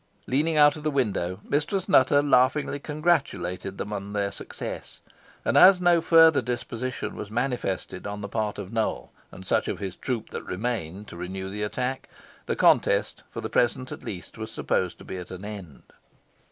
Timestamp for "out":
0.57-0.75